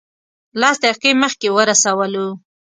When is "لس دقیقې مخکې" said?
0.61-1.47